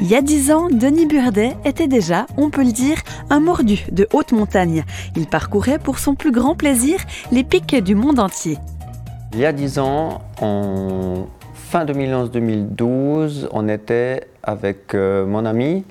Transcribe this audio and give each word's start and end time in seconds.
Il 0.00 0.10
y 0.10 0.16
a 0.16 0.22
dix 0.22 0.50
ans, 0.50 0.68
Denis 0.70 1.06
Burdet 1.06 1.56
était 1.64 1.86
déjà, 1.86 2.26
on 2.36 2.50
peut 2.50 2.64
le 2.64 2.72
dire, 2.72 2.96
un 3.30 3.38
mordu 3.38 3.86
de 3.92 4.08
haute 4.12 4.32
montagne. 4.32 4.84
Il 5.14 5.28
parcourait 5.28 5.78
pour 5.78 6.00
son 6.00 6.16
plus 6.16 6.32
grand 6.32 6.56
plaisir 6.56 6.98
les 7.30 7.44
pics 7.44 7.76
du 7.76 7.94
monde 7.94 8.18
entier. 8.18 8.58
Il 9.32 9.38
y 9.38 9.46
a 9.46 9.52
dix 9.52 9.78
ans, 9.78 10.22
en 10.40 11.26
fin 11.54 11.84
2011-2012, 11.84 13.48
on 13.52 13.68
était 13.68 14.26
avec 14.42 14.94
euh, 14.94 15.26
mon 15.26 15.44
ami 15.44 15.84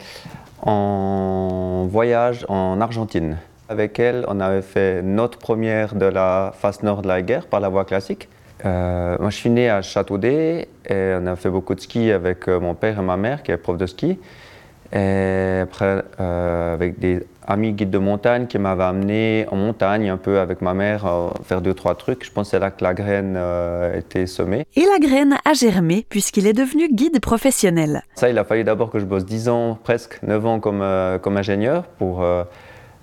en 0.62 1.88
voyage 1.90 2.46
en 2.50 2.82
Argentine. 2.82 3.38
Avec 3.70 4.00
elle, 4.00 4.26
on 4.28 4.42
avait 4.42 4.62
fait 4.62 5.02
notre 5.02 5.38
première 5.38 5.96
de 5.96 6.08
la 6.08 6.54
face 6.60 6.84
nord 6.84 7.04
de 7.04 7.08
la 7.08 7.22
guerre 7.22 7.48
par 7.48 7.62
la 7.62 7.70
voie 7.70 7.86
classique. 7.86 8.28
Euh, 8.66 9.18
moi, 9.20 9.30
je 9.30 9.36
suis 9.36 9.50
né 9.50 9.70
à 9.70 9.82
Châteaudet 9.82 10.68
et 10.90 11.14
on 11.20 11.28
a 11.28 11.36
fait 11.36 11.50
beaucoup 11.50 11.76
de 11.76 11.82
ski 11.82 12.12
avec 12.12 12.48
euh, 12.48 12.60
mon 12.60 12.76
père 12.76 13.00
et 13.00 13.04
ma 13.04 13.18
mère, 13.18 13.44
qui 13.44 13.52
est 13.52 13.58
prof 13.58 13.78
de 13.78 13.86
ski. 13.86 14.20
Et 14.94 15.60
après, 15.64 16.04
euh, 16.20 16.74
avec 16.76 17.00
des 17.00 17.26
amis 17.46 17.74
guides 17.74 17.90
de 17.90 17.98
montagne 17.98 18.46
qui 18.46 18.60
m'avaient 18.60 18.84
amené 18.84 19.48
en 19.50 19.56
montagne 19.56 20.10
un 20.10 20.18
peu 20.18 20.40
avec 20.40 20.62
ma 20.62 20.74
mère 20.74 21.06
faire 21.44 21.62
deux, 21.62 21.74
trois 21.74 21.96
trucs. 21.96 22.24
Je 22.24 22.32
pense 22.32 22.48
que 22.48 22.52
c'est 22.52 22.60
là 22.60 22.70
que 22.70 22.84
la 22.84 22.94
graine 22.94 23.36
a 23.36 23.96
été 23.98 24.28
semée. 24.28 24.66
Et 24.76 24.86
la 24.86 25.00
graine 25.06 25.36
a 25.44 25.54
germé 25.54 26.06
puisqu'il 26.08 26.46
est 26.46 26.54
devenu 26.54 26.94
guide 26.94 27.20
professionnel. 27.20 28.04
Ça, 28.16 28.30
il 28.30 28.38
a 28.38 28.44
fallu 28.44 28.64
d'abord 28.64 28.92
que 28.92 29.00
je 29.00 29.06
bosse 29.06 29.26
10 29.26 29.50
ans, 29.50 29.80
presque 29.84 30.22
9 30.22 30.46
ans 30.46 30.60
comme, 30.60 30.86
comme 31.22 31.38
ingénieur 31.38 31.84
pour 31.98 32.24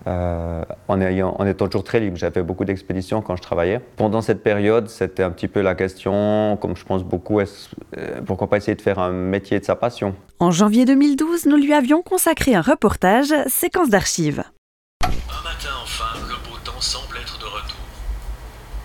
euh, 0.06 0.62
en, 0.88 1.00
ayant, 1.00 1.34
en, 1.38 1.46
étant 1.46 1.66
toujours 1.66 1.84
très 1.84 2.00
libre. 2.00 2.16
J'avais 2.16 2.42
beaucoup 2.42 2.64
d'expéditions 2.64 3.20
quand 3.20 3.36
je 3.36 3.42
travaillais. 3.42 3.80
Pendant 3.96 4.23
cette 4.23 4.42
période, 4.42 4.88
c'était 4.88 5.23
un 5.23 5.30
petit 5.30 5.48
peu 5.48 5.60
la 5.60 5.74
question, 5.74 6.57
comme 6.60 6.76
je 6.76 6.84
pense 6.84 7.04
beaucoup, 7.04 7.40
euh, 7.40 7.45
pourquoi 8.24 8.48
pas 8.48 8.57
essayer 8.57 8.74
de 8.74 8.82
faire 8.82 8.98
un 8.98 9.12
métier 9.12 9.60
de 9.60 9.65
sa 9.65 9.76
passion? 9.76 10.15
En 10.38 10.51
janvier 10.51 10.84
2012, 10.84 11.46
nous 11.46 11.57
lui 11.57 11.73
avions 11.73 12.02
consacré 12.02 12.54
un 12.54 12.62
reportage, 12.62 13.34
séquence 13.46 13.90
d'archives. 13.90 14.42
Un 15.04 15.09
matin 15.45 15.68
enfin, 15.82 16.18
le 16.29 16.35
beau 16.48 16.57
temps 16.64 16.80
semble 16.80 17.16
être 17.18 17.38
de 17.38 17.45
retour. 17.45 17.76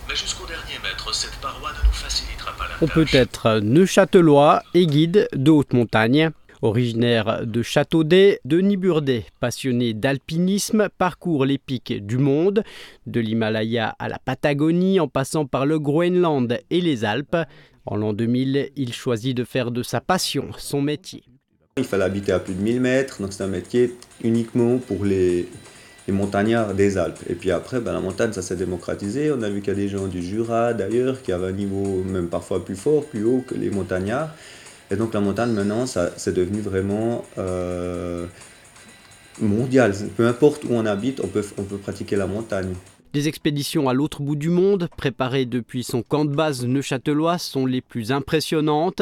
Mais 0.10 0.16
jusqu'au 0.16 0.46
dernier 0.46 0.80
mètre, 0.84 1.14
cette 1.16 1.36
paroi 1.36 1.70
ne 1.72 1.88
nous 1.88 1.94
facilitera 1.94 2.52
pas 2.58 2.66
la 2.66 2.76
On 2.82 2.88
peut 2.88 3.08
être 3.14 3.60
neuchâtelois 3.60 4.64
et 4.74 4.86
guide 4.86 5.28
de 5.34 5.52
haute 5.52 5.74
montagne. 5.74 6.32
Originaire 6.66 7.46
de 7.46 7.62
Châteaudet, 7.62 8.40
Denis 8.44 8.76
Burdet, 8.76 9.28
passionné 9.40 9.94
d'alpinisme, 9.94 10.90
parcourt 10.98 11.46
les 11.46 11.60
pics 11.60 12.04
du 12.04 12.18
monde, 12.18 12.64
de 13.06 13.20
l'Himalaya 13.20 13.96
à 14.00 14.10
la 14.10 14.18
Patagonie 14.18 15.00
en 15.00 15.08
passant 15.08 15.46
par 15.46 15.68
le 15.68 15.78
Groenland 15.78 16.58
et 16.72 16.82
les 16.82 17.06
Alpes. 17.06 17.38
En 17.86 17.98
l'an 17.98 18.14
2000, 18.14 18.72
il 18.76 18.94
choisit 18.94 19.38
de 19.38 19.44
faire 19.44 19.70
de 19.70 19.84
sa 19.84 20.02
passion 20.02 20.48
son 20.58 20.82
métier. 20.82 21.24
Il 21.78 21.84
fallait 21.84 22.06
habiter 22.06 22.32
à 22.32 22.40
plus 22.40 22.56
de 22.56 22.62
1000 22.62 22.82
mètres, 22.82 23.22
donc 23.22 23.32
c'est 23.32 23.44
un 23.44 23.48
métier 23.48 23.94
uniquement 24.24 24.80
pour 24.80 25.06
les, 25.06 25.48
montagnards 26.08 26.74
des 26.74 26.98
Alpes. 26.98 27.20
Et 27.30 27.36
puis 27.36 27.52
après, 27.52 27.80
ben, 27.80 27.94
la 27.94 28.00
montagne, 28.00 28.34
ça 28.34 28.42
s'est 28.42 28.56
démocratisé. 28.56 29.32
On 29.32 29.44
a 29.44 29.52
vu 29.52 29.60
qu'il 29.60 29.70
y 29.70 29.76
a 29.76 29.80
des 29.80 29.88
gens 29.88 30.08
du 30.08 30.24
Jura, 30.24 30.74
d'ailleurs, 30.74 31.22
qui 31.22 31.32
avaient 31.32 31.50
un 31.50 31.52
niveau 31.52 32.04
même 32.04 32.28
parfois 32.28 32.66
plus 32.66 32.76
fort, 32.76 33.06
plus 33.06 33.24
haut 33.24 33.44
que 33.48 33.54
les 33.54 33.70
montagnards. 33.70 34.32
Et 34.92 34.96
donc 34.96 35.14
la 35.14 35.20
montagne 35.20 35.52
maintenant, 35.52 35.86
c'est 35.86 36.34
devenu 36.34 36.62
vraiment 36.62 37.26
euh, 37.38 38.26
mondial. 39.42 39.94
Peu 40.16 40.28
importe 40.28 40.64
où 40.64 40.70
on 40.72 40.86
habite, 40.86 41.20
on 41.24 41.28
peut, 41.28 41.46
on 41.58 41.64
peut 41.64 41.78
pratiquer 41.78 42.16
la 42.16 42.28
montagne. 42.28 42.74
Des 43.14 43.28
expéditions 43.28 43.88
à 43.88 43.94
l'autre 43.94 44.22
bout 44.22 44.36
du 44.36 44.50
monde, 44.50 44.90
préparées 44.98 45.46
depuis 45.46 45.84
son 45.84 46.04
camp 46.04 46.26
de 46.26 46.36
base 46.36 46.66
neuchâtelois, 46.66 47.38
sont 47.38 47.66
les 47.66 47.82
plus 47.82 48.12
impressionnantes, 48.12 49.02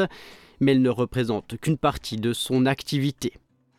mais 0.60 0.74
elles 0.74 0.82
ne 0.82 0.90
représentent 0.90 1.56
qu'une 1.60 1.78
partie 1.78 2.18
de 2.18 2.32
son 2.32 2.66
activité. 2.66 3.34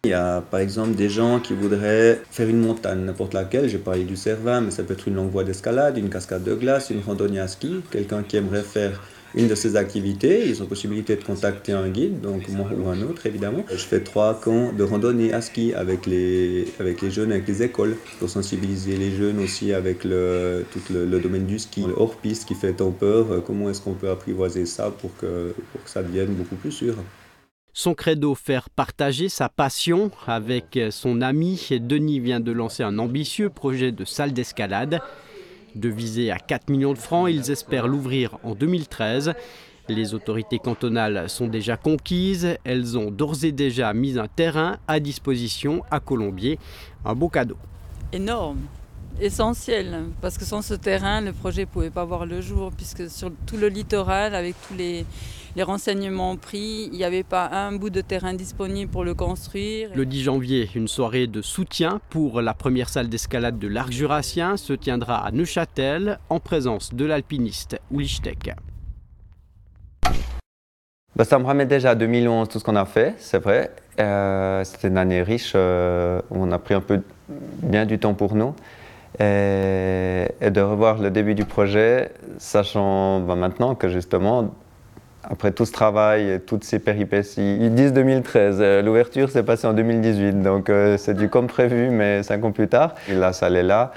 Il 0.04 0.10
y 0.10 0.12
a 0.12 0.42
par 0.42 0.60
exemple 0.60 0.94
des 0.96 1.08
gens 1.08 1.40
qui 1.40 1.54
voudraient 1.54 2.20
faire 2.30 2.48
une 2.48 2.60
montagne, 2.60 3.04
n'importe 3.04 3.32
laquelle. 3.32 3.68
J'ai 3.70 3.78
parlé 3.78 4.04
du 4.04 4.16
Cervin, 4.16 4.60
mais 4.60 4.70
ça 4.70 4.82
peut 4.82 4.92
être 4.92 5.08
une 5.08 5.14
longue 5.14 5.30
voie 5.30 5.44
d'escalade, 5.44 5.96
une 5.96 6.10
cascade 6.10 6.44
de 6.44 6.54
glace, 6.54 6.90
une 6.90 7.00
randonnée 7.00 7.40
à 7.40 7.48
ski. 7.48 7.80
Quelqu'un 7.90 8.22
qui 8.22 8.36
aimerait 8.36 8.62
faire 8.62 9.00
une 9.34 9.48
de 9.48 9.54
ces 9.54 9.76
activités. 9.76 10.46
Ils 10.46 10.62
ont 10.62 10.66
possibilité 10.66 11.16
de 11.16 11.24
contacter 11.24 11.72
un 11.72 11.88
guide, 11.88 12.20
donc 12.20 12.48
moi 12.48 12.68
ou 12.76 12.88
un 12.88 13.00
autre 13.02 13.26
évidemment. 13.26 13.64
Je 13.70 13.76
fais 13.76 14.00
trois 14.00 14.40
camps 14.40 14.72
de 14.72 14.82
randonnée 14.82 15.32
à 15.32 15.40
ski 15.40 15.74
avec 15.74 16.06
les, 16.06 16.66
avec 16.78 17.02
les 17.02 17.10
jeunes, 17.10 17.32
avec 17.32 17.46
les 17.48 17.62
écoles, 17.62 17.96
pour 18.18 18.28
sensibiliser 18.28 18.96
les 18.96 19.10
jeunes 19.12 19.40
aussi 19.40 19.72
avec 19.72 20.04
le, 20.04 20.64
tout 20.72 20.80
le, 20.92 21.18
domaine 21.18 21.46
du 21.46 21.58
ski, 21.58 21.84
le 21.86 21.94
hors-piste 21.96 22.46
qui 22.46 22.54
fait 22.54 22.74
tant 22.74 22.90
peur. 22.90 23.30
Euh, 23.30 23.40
comment 23.40 23.70
est-ce 23.70 23.80
qu'on 23.80 23.94
peut 23.94 24.10
apprivoiser 24.10 24.66
ça 24.66 24.90
pour 24.90 25.16
que, 25.16 25.54
pour 25.72 25.82
que 25.82 25.90
ça 25.90 26.02
devienne 26.02 26.34
beaucoup 26.34 26.56
plus 26.56 26.72
sûr? 26.72 26.94
Son 27.76 27.94
credo, 27.94 28.36
faire 28.36 28.70
partager 28.70 29.28
sa 29.28 29.48
passion 29.48 30.12
avec 30.28 30.78
son 30.90 31.20
ami. 31.20 31.68
Denis 31.80 32.20
vient 32.20 32.38
de 32.38 32.52
lancer 32.52 32.84
un 32.84 33.00
ambitieux 33.00 33.50
projet 33.50 33.90
de 33.90 34.04
salle 34.04 34.32
d'escalade. 34.32 35.00
De 35.74 35.88
viser 35.88 36.30
à 36.30 36.38
4 36.38 36.68
millions 36.70 36.92
de 36.92 36.98
francs, 36.98 37.28
ils 37.30 37.50
espèrent 37.50 37.88
l'ouvrir 37.88 38.38
en 38.42 38.54
2013. 38.54 39.34
Les 39.88 40.14
autorités 40.14 40.58
cantonales 40.58 41.28
sont 41.28 41.46
déjà 41.46 41.76
conquises, 41.76 42.56
elles 42.64 42.96
ont 42.96 43.10
d'ores 43.10 43.44
et 43.44 43.52
déjà 43.52 43.92
mis 43.92 44.18
un 44.18 44.28
terrain 44.28 44.78
à 44.88 44.98
disposition 44.98 45.82
à 45.90 46.00
Colombier. 46.00 46.58
Un 47.04 47.14
beau 47.14 47.28
cadeau. 47.28 47.56
Énorme, 48.12 48.60
essentiel, 49.20 50.04
parce 50.20 50.38
que 50.38 50.44
sans 50.44 50.62
ce 50.62 50.74
terrain, 50.74 51.20
le 51.20 51.32
projet 51.32 51.62
ne 51.62 51.66
pouvait 51.66 51.90
pas 51.90 52.04
voir 52.04 52.26
le 52.26 52.40
jour, 52.40 52.72
puisque 52.76 53.08
sur 53.08 53.30
tout 53.46 53.56
le 53.56 53.68
littoral, 53.68 54.34
avec 54.34 54.54
tous 54.68 54.74
les, 54.74 55.04
les 55.56 55.62
renseignements 55.62 56.36
pris, 56.36 56.88
il 56.92 56.98
n'y 56.98 57.04
avait 57.04 57.22
pas 57.22 57.48
un 57.52 57.72
bout 57.72 57.90
de 57.90 58.00
terrain 58.00 58.34
disponible 58.34 58.90
pour 58.90 59.04
le 59.04 59.14
construire. 59.14 59.90
Le 59.94 60.04
10 60.04 60.22
janvier, 60.22 60.68
une 60.74 60.88
soirée 60.88 61.26
de 61.26 61.42
soutien 61.42 62.00
pour 62.10 62.40
la 62.40 62.54
première 62.54 62.88
salle 62.88 63.08
d'escalade 63.08 63.58
de 63.58 63.68
l'arc 63.68 63.92
jurassien 63.92 64.56
se 64.56 64.72
tiendra 64.72 65.24
à 65.24 65.30
Neuchâtel 65.30 66.18
en 66.28 66.40
présence 66.40 66.92
de 66.92 67.04
l'alpiniste 67.04 67.78
Ulichtek. 67.92 68.50
Bah, 71.16 71.24
ça 71.24 71.38
me 71.38 71.44
ramène 71.44 71.68
déjà 71.68 71.90
à 71.90 71.94
2011 71.94 72.48
tout 72.48 72.58
ce 72.58 72.64
qu'on 72.64 72.74
a 72.74 72.84
fait, 72.84 73.14
c'est 73.18 73.38
vrai. 73.38 73.70
Euh, 74.00 74.64
c'était 74.64 74.88
une 74.88 74.98
année 74.98 75.22
riche 75.22 75.52
euh, 75.54 76.20
où 76.30 76.42
on 76.42 76.50
a 76.50 76.58
pris 76.58 76.74
un 76.74 76.80
peu 76.80 77.00
bien 77.62 77.86
du 77.86 78.00
temps 78.00 78.14
pour 78.14 78.34
nous. 78.34 78.54
Et, 79.20 80.50
de 80.50 80.60
revoir 80.60 80.98
le 80.98 81.10
début 81.10 81.34
du 81.34 81.44
projet, 81.44 82.10
sachant 82.38 83.20
bah, 83.20 83.34
maintenant 83.34 83.74
que 83.74 83.88
justement 83.88 84.50
après 85.28 85.52
tout 85.52 85.64
ce 85.64 85.72
travail 85.72 86.30
et 86.30 86.40
toutes 86.40 86.64
ces 86.64 86.78
péripéties. 86.78 87.58
Ils 87.60 87.74
disent 87.74 87.92
2013, 87.92 88.58
euh, 88.60 88.82
l'ouverture 88.82 89.30
s'est 89.30 89.42
passée 89.42 89.66
en 89.66 89.72
2018, 89.72 90.42
donc 90.42 90.68
euh, 90.68 90.96
c'est 90.98 91.14
du 91.14 91.28
comme 91.28 91.46
prévu, 91.46 91.90
mais 91.90 92.22
cinq 92.22 92.44
ans 92.44 92.52
plus 92.52 92.68
tard. 92.68 92.94
Et 93.08 93.14
la 93.14 93.32
salle 93.32 93.56
est 93.56 93.62
là, 93.62 93.92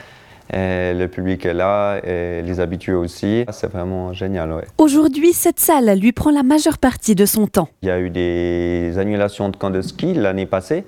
et 0.53 0.93
le 0.93 1.07
public 1.07 1.45
est 1.45 1.53
là, 1.53 1.99
et 2.03 2.41
les 2.41 2.59
habitués 2.59 2.93
aussi. 2.93 3.45
C'est 3.51 3.71
vraiment 3.71 4.13
génial. 4.13 4.51
Ouais. 4.53 4.63
Aujourd'hui, 4.77 5.33
cette 5.33 5.59
salle 5.59 5.97
lui 5.99 6.11
prend 6.11 6.31
la 6.31 6.43
majeure 6.43 6.77
partie 6.77 7.15
de 7.15 7.25
son 7.25 7.47
temps. 7.47 7.69
Il 7.81 7.89
y 7.89 7.91
a 7.91 7.99
eu 7.99 8.09
des 8.09 8.97
annulations 8.97 9.49
de 9.49 9.57
camps 9.57 9.69
de 9.69 9.81
ski 9.81 10.13
l'année 10.13 10.45
passée. 10.45 10.85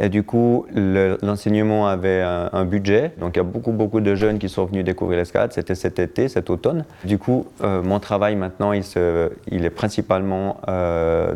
Et 0.00 0.08
du 0.08 0.22
coup, 0.22 0.66
l'enseignement 0.74 1.88
avait 1.88 2.22
un, 2.22 2.64
budget. 2.64 3.12
Donc, 3.18 3.36
il 3.36 3.38
y 3.38 3.40
a 3.40 3.44
beaucoup, 3.44 3.72
beaucoup 3.72 4.00
de 4.00 4.14
jeunes 4.14 4.38
qui 4.38 4.48
sont 4.48 4.64
venus 4.66 4.84
découvrir 4.84 5.18
l'escalade. 5.18 5.52
C'était 5.52 5.74
cet 5.74 5.98
été, 5.98 6.28
cet 6.28 6.50
automne. 6.50 6.84
Du 7.04 7.18
coup, 7.18 7.46
euh, 7.62 7.82
mon 7.82 7.98
travail 7.98 8.36
maintenant, 8.36 8.72
il, 8.72 8.84
se, 8.84 9.30
il 9.50 9.64
est 9.64 9.70
principalement 9.70 10.58
euh, 10.68 11.34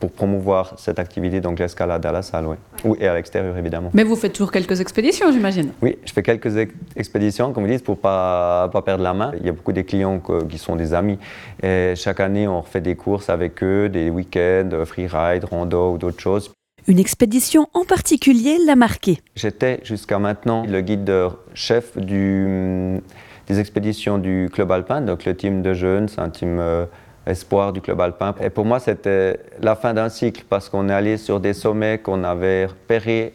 pour 0.00 0.12
promouvoir 0.12 0.74
cette 0.76 0.98
activité, 0.98 1.40
donc 1.40 1.58
l'escalade 1.58 2.04
à 2.06 2.12
la 2.12 2.22
salle, 2.22 2.46
oui. 2.46 2.96
et 3.00 3.08
à 3.08 3.14
l'extérieur, 3.14 3.56
évidemment. 3.56 3.90
Mais 3.94 4.04
vous 4.04 4.16
faites 4.16 4.32
toujours 4.32 4.52
quelques 4.52 4.80
expéditions, 4.80 5.32
j'imagine 5.32 5.72
Oui, 5.82 5.98
je 6.04 6.12
fais 6.12 6.22
quelques 6.22 6.56
expéditions, 6.96 7.52
comme 7.52 7.64
vous 7.64 7.70
dites, 7.70 7.84
pour 7.84 7.96
ne 7.96 8.00
pas, 8.00 8.68
pas 8.72 8.82
perdre 8.82 9.02
la 9.02 9.14
main. 9.14 9.32
Il 9.38 9.46
y 9.46 9.48
a 9.48 9.52
beaucoup 9.52 9.72
de 9.72 9.82
clients 9.82 10.22
qui 10.48 10.58
sont 10.58 10.76
des 10.76 10.94
amis. 10.94 11.18
Et 11.62 11.94
chaque 11.96 12.20
année, 12.20 12.46
on 12.46 12.60
refait 12.60 12.80
des 12.80 12.94
courses 12.94 13.28
avec 13.28 13.62
eux, 13.62 13.88
des 13.88 14.08
week-ends, 14.10 14.84
freeride, 14.84 15.44
rando 15.44 15.94
ou 15.94 15.98
d'autres 15.98 16.20
choses. 16.20 16.52
Une 16.88 16.98
expédition 16.98 17.68
en 17.74 17.84
particulier 17.84 18.56
l'a 18.66 18.74
marqué. 18.74 19.20
J'étais 19.36 19.80
jusqu'à 19.84 20.18
maintenant 20.18 20.64
le 20.66 20.80
guide 20.80 21.12
chef 21.52 21.94
des 21.98 23.02
expéditions 23.46 24.16
du 24.16 24.48
Club 24.50 24.72
Alpin, 24.72 25.02
donc 25.02 25.26
le 25.26 25.36
team 25.36 25.60
de 25.60 25.74
jeunes, 25.74 26.08
c'est 26.08 26.22
un 26.22 26.30
team 26.30 26.58
euh, 26.58 26.86
espoir 27.26 27.74
du 27.74 27.82
Club 27.82 28.00
Alpin. 28.00 28.34
Et 28.40 28.48
pour 28.48 28.64
moi, 28.64 28.80
c'était 28.80 29.38
la 29.60 29.76
fin 29.76 29.92
d'un 29.92 30.08
cycle 30.08 30.44
parce 30.48 30.70
qu'on 30.70 30.88
est 30.88 30.94
allé 30.94 31.18
sur 31.18 31.40
des 31.40 31.52
sommets 31.52 31.98
qu'on 31.98 32.24
avait 32.24 32.64
repérés 32.64 33.34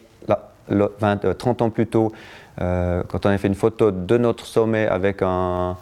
20, 0.68 1.34
30 1.38 1.62
euh, 1.62 1.64
ans 1.64 1.70
plus 1.70 1.86
tôt, 1.86 2.10
euh, 2.60 3.04
quand 3.06 3.24
on 3.24 3.28
avait 3.28 3.38
fait 3.38 3.46
une 3.46 3.54
photo 3.54 3.92
de 3.92 4.18
notre 4.18 4.46
sommet 4.46 4.88
avec 4.88 5.22
une 5.22 5.76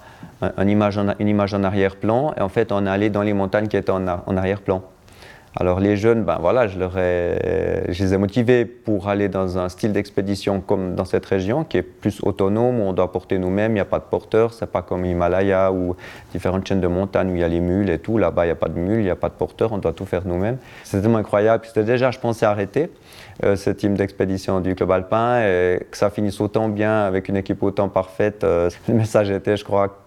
image 0.58 0.98
en 0.98 1.64
arrière-plan. 1.64 2.34
Et 2.36 2.42
en 2.42 2.50
fait, 2.50 2.70
on 2.70 2.84
est 2.84 2.90
allé 2.90 3.08
dans 3.08 3.22
les 3.22 3.32
montagnes 3.32 3.69
qui 3.69 3.78
étaient 3.78 3.92
en 3.92 4.36
arrière-plan. 4.36 4.82
Alors 5.54 5.81
les 5.81 5.96
jeunes, 5.96 6.25
ben 6.25 6.38
voilà, 6.40 6.66
je, 6.66 6.78
leur 6.78 6.96
ai, 6.96 7.84
je 7.90 8.02
les 8.02 8.14
ai 8.14 8.16
motivés 8.16 8.64
pour 8.64 9.08
aller 9.08 9.28
dans 9.28 9.58
un 9.58 9.69
style 9.69 9.93
d'expédition 9.93 10.60
comme 10.62 10.94
dans 10.94 11.04
cette 11.04 11.26
région, 11.26 11.64
qui 11.64 11.76
est 11.76 11.82
plus 11.82 12.20
autonome, 12.22 12.81
où 12.81 12.84
on 12.84 12.94
doit 12.94 13.12
porter 13.12 13.38
nous-mêmes, 13.38 13.72
il 13.72 13.75
n'y 13.75 13.81
a 13.81 13.84
pas 13.84 13.99
de 13.99 14.04
porteur, 14.04 14.54
c'est 14.54 14.70
pas 14.70 14.81
comme 14.81 15.04
l'Himalaya 15.04 15.70
ou 15.70 15.94
différentes 16.32 16.66
chaînes 16.66 16.81
de 16.81 16.87
montagnes 16.87 17.32
où 17.32 17.34
il 17.34 17.40
y 17.40 17.44
a 17.44 17.49
les 17.49 17.60
mules 17.60 17.90
et 17.90 17.99
tout. 17.99 18.16
Là-bas, 18.16 18.44
il 18.44 18.49
n'y 18.49 18.52
a 18.52 18.56
pas 18.56 18.69
de 18.69 18.78
mules, 18.78 19.00
il 19.00 19.04
n'y 19.04 19.10
a 19.10 19.16
pas 19.16 19.28
de 19.28 19.34
porteur, 19.34 19.72
on 19.72 19.78
doit 19.78 19.93
tout 19.93 20.06
faire 20.06 20.22
nous-mêmes. 20.26 20.56
C'est 20.84 21.02
tellement 21.02 21.19
incroyable. 21.19 21.64
C'était 21.66 21.84
déjà, 21.84 22.10
je 22.10 22.19
pensais 22.19 22.46
arrêter 22.46 22.90
euh, 23.44 23.55
ce 23.55 23.69
team 23.69 23.94
d'expédition 23.94 24.60
du 24.60 24.75
Club 24.75 24.90
Alpin 24.90 25.40
et 25.43 25.87
que 25.90 25.98
ça 25.98 26.08
finisse 26.08 26.40
autant 26.40 26.70
bien 26.70 27.02
avec 27.02 27.28
une 27.28 27.37
équipe 27.37 27.62
autant 27.62 27.90
parfaite. 27.90 28.43
Euh, 28.43 28.70
le 28.88 28.94
message 28.94 29.31
était, 29.31 29.58
je 29.58 29.64
crois, 29.64 29.98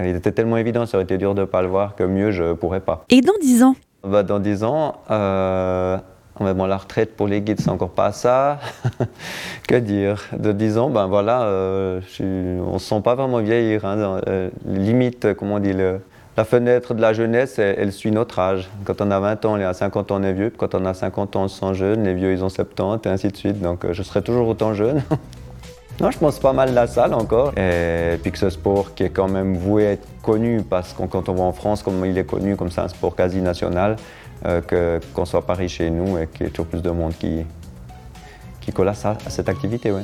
il 0.00 0.16
était 0.16 0.32
tellement 0.32 0.56
évident, 0.56 0.86
ça 0.86 0.96
aurait 0.96 1.04
été 1.04 1.18
dur 1.18 1.34
de 1.34 1.42
ne 1.42 1.46
pas 1.46 1.60
le 1.60 1.68
voir, 1.68 1.96
que 1.96 2.04
mieux 2.04 2.30
je 2.30 2.54
pourrais 2.54 2.80
pas. 2.80 3.04
Et 3.10 3.20
dans 3.20 3.32
10 3.40 3.62
ans? 3.62 3.74
Bah, 4.06 4.22
Dans 4.22 4.38
10 4.38 4.64
ans, 4.64 4.96
euh, 5.10 5.98
bon, 6.40 6.66
la 6.66 6.76
retraite 6.76 7.16
pour 7.16 7.28
les 7.28 7.40
guides, 7.40 7.60
c'est 7.60 7.70
encore 7.70 7.90
pas 7.90 8.12
ça. 8.12 8.58
que 9.68 9.76
dire 9.76 10.24
De 10.36 10.52
10 10.52 10.78
ans, 10.78 10.90
ben 10.90 11.06
voilà, 11.06 11.42
euh, 11.42 12.00
on 12.20 12.74
ne 12.74 12.78
se 12.78 12.86
sent 12.86 13.00
pas 13.02 13.14
vraiment 13.14 13.38
vieillir. 13.38 13.84
Hein, 13.84 14.20
euh, 14.28 14.50
limite, 14.66 15.34
comment 15.34 15.56
on 15.56 15.58
dit, 15.58 15.74
la 16.36 16.44
fenêtre 16.44 16.92
de 16.92 17.00
la 17.00 17.14
jeunesse, 17.14 17.58
elle, 17.58 17.92
suit 17.92 18.10
notre 18.10 18.38
âge. 18.38 18.68
Quand 18.84 19.00
on 19.00 19.10
a 19.10 19.18
20 19.18 19.44
ans, 19.46 19.54
à 19.54 19.72
50 19.72 20.10
ans, 20.10 20.20
on 20.20 20.22
est 20.22 20.34
vieux. 20.34 20.52
Quand 20.54 20.74
on 20.74 20.84
a 20.84 20.92
50 20.92 21.36
ans, 21.36 21.44
on 21.44 21.48
se 21.48 21.58
sent 21.58 21.74
jeune. 21.74 22.04
Les 22.04 22.12
vieux, 22.12 22.32
ils 22.32 22.44
ont 22.44 22.50
70, 22.50 23.08
et 23.08 23.10
ainsi 23.10 23.28
de 23.28 23.36
suite. 23.36 23.60
Donc, 23.60 23.84
euh, 23.84 23.94
je 23.94 24.02
serai 24.02 24.20
toujours 24.20 24.46
autant 24.46 24.74
jeune. 24.74 25.02
Non, 26.00 26.10
je 26.10 26.18
pense 26.18 26.38
pas 26.38 26.52
mal 26.52 26.74
la 26.74 26.86
salle 26.86 27.14
encore. 27.14 27.52
Et 27.56 28.18
puis 28.22 28.30
que 28.30 28.38
ce 28.38 28.50
sport 28.50 28.94
qui 28.94 29.04
est 29.04 29.10
quand 29.10 29.28
même 29.28 29.56
voué 29.56 29.84
être 29.84 30.06
connu, 30.22 30.62
parce 30.62 30.92
que 30.92 31.04
quand 31.04 31.28
on 31.28 31.34
voit 31.34 31.46
en 31.46 31.52
France 31.52 31.82
comme 31.82 32.04
il 32.04 32.18
est 32.18 32.24
connu, 32.24 32.56
comme 32.56 32.70
c'est 32.70 32.82
un 32.82 32.88
sport 32.88 33.16
quasi 33.16 33.40
national, 33.40 33.96
euh, 34.44 35.00
qu'on 35.14 35.24
soit 35.24 35.46
Paris 35.46 35.68
chez 35.68 35.88
nous 35.90 36.18
et 36.18 36.26
qu'il 36.26 36.46
y 36.46 36.48
ait 36.48 36.52
toujours 36.52 36.66
plus 36.66 36.82
de 36.82 36.90
monde 36.90 37.14
qui, 37.18 37.46
qui 38.60 38.72
colle 38.72 38.88
à, 38.88 38.92
à 38.92 39.30
cette 39.30 39.48
activité. 39.48 39.90
Ouais. 39.90 40.02